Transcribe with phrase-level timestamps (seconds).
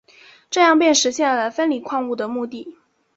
[0.49, 2.75] 这样便实现了分离矿物的目的。